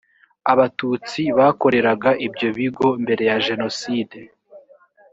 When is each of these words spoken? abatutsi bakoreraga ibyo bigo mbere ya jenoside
abatutsi 0.51 1.21
bakoreraga 1.37 2.09
ibyo 2.27 2.47
bigo 2.57 2.87
mbere 3.03 3.23
ya 3.29 3.37
jenoside 3.45 4.17